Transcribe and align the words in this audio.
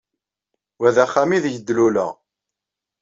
Wa 0.79 0.89
d 0.95 0.97
axxam 1.03 1.29
aydeg 1.35 1.55
d-luleɣ. 1.59 2.11